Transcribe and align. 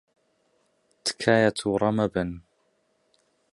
تکایە 1.03 1.49
تووڕە 1.57 1.89
مەبن. 1.97 2.29